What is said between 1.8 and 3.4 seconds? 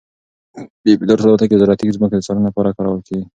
ځمکو د څارنې لپاره کارول کیږي.